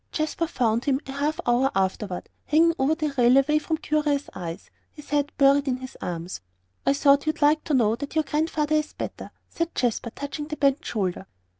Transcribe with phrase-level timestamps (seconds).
[0.11, 4.71] Jasper found him a half hour afterward, hanging over the rail away from curious eyes,
[4.91, 6.41] his head buried on his arms.
[6.87, 10.57] "I thought you'd like to know that your Grandfather is better," said Jasper, touching the
[10.57, 11.27] bent shoulder.